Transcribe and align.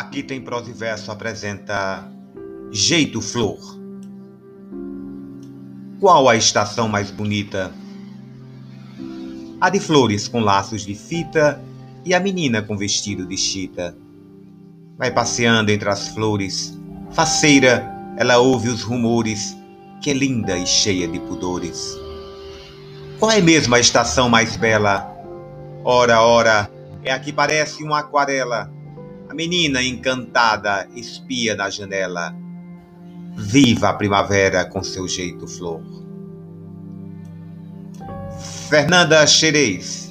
Aqui 0.00 0.22
tem 0.22 0.40
prosa 0.40 0.70
e 0.70 0.72
verso 0.72 1.12
apresenta 1.12 2.10
Jeito 2.72 3.20
Flor. 3.20 3.58
Qual 6.00 6.26
a 6.26 6.34
estação 6.34 6.88
mais 6.88 7.10
bonita? 7.10 7.70
A 9.60 9.68
de 9.68 9.78
flores 9.78 10.26
com 10.26 10.40
laços 10.40 10.86
de 10.86 10.94
fita 10.94 11.62
e 12.02 12.14
a 12.14 12.18
menina 12.18 12.62
com 12.62 12.78
vestido 12.78 13.26
de 13.26 13.36
chita. 13.36 13.94
Vai 14.96 15.10
passeando 15.10 15.70
entre 15.70 15.90
as 15.90 16.08
flores, 16.08 16.74
faceira, 17.10 17.86
ela 18.16 18.38
ouve 18.38 18.70
os 18.70 18.82
rumores, 18.82 19.54
que 20.00 20.08
é 20.08 20.14
linda 20.14 20.56
e 20.56 20.66
cheia 20.66 21.06
de 21.06 21.20
pudores. 21.20 21.94
Qual 23.18 23.30
é 23.30 23.42
mesmo 23.42 23.74
a 23.74 23.78
estação 23.80 24.30
mais 24.30 24.56
bela? 24.56 25.14
Ora, 25.84 26.22
ora, 26.22 26.70
é 27.04 27.12
a 27.12 27.20
que 27.20 27.34
parece 27.34 27.84
uma 27.84 27.98
aquarela 27.98 28.79
menina 29.40 29.82
encantada 29.82 30.86
espia 30.94 31.56
na 31.56 31.70
janela. 31.70 32.36
Viva 33.38 33.88
a 33.88 33.94
primavera 33.94 34.66
com 34.66 34.82
seu 34.84 35.08
jeito 35.08 35.48
flor. 35.48 35.80
Fernanda 38.68 39.26
Xerez 39.26 40.09